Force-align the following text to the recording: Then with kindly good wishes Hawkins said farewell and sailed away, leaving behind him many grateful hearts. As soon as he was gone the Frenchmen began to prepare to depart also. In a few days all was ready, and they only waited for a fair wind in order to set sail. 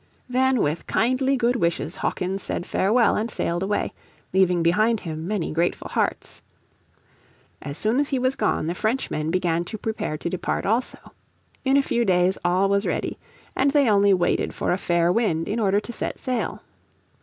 Then 0.27 0.61
with 0.63 0.87
kindly 0.87 1.37
good 1.37 1.55
wishes 1.57 1.97
Hawkins 1.97 2.41
said 2.41 2.65
farewell 2.65 3.15
and 3.15 3.29
sailed 3.29 3.61
away, 3.61 3.93
leaving 4.33 4.63
behind 4.63 5.01
him 5.01 5.27
many 5.27 5.51
grateful 5.51 5.89
hearts. 5.89 6.41
As 7.61 7.77
soon 7.77 7.99
as 7.99 8.09
he 8.09 8.17
was 8.17 8.35
gone 8.35 8.65
the 8.65 8.73
Frenchmen 8.73 9.29
began 9.29 9.63
to 9.65 9.77
prepare 9.77 10.17
to 10.17 10.27
depart 10.27 10.65
also. 10.65 10.97
In 11.63 11.77
a 11.77 11.83
few 11.83 12.03
days 12.03 12.39
all 12.43 12.67
was 12.67 12.87
ready, 12.87 13.19
and 13.55 13.69
they 13.69 13.87
only 13.87 14.11
waited 14.11 14.55
for 14.55 14.71
a 14.71 14.77
fair 14.79 15.11
wind 15.11 15.47
in 15.47 15.59
order 15.59 15.79
to 15.79 15.93
set 15.93 16.19
sail. 16.19 16.63